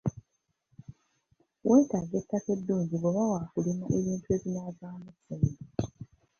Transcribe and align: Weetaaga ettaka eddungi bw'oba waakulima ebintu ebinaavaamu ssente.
Weetaaga 1.67 2.15
ettaka 2.21 2.47
eddungi 2.55 2.95
bw'oba 3.01 3.23
waakulima 3.31 3.85
ebintu 3.97 4.27
ebinaavaamu 4.35 5.07
ssente. 5.15 5.63